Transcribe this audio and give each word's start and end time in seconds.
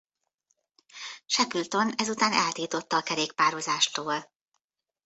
Shackleton 1.25 1.91
ezután 1.95 2.33
eltiltotta 2.33 2.97
a 2.97 3.01
kerékpározástól. 3.03 4.31